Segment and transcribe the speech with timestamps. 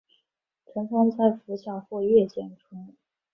[0.65, 2.95] 成虫在拂晓或夜间出没。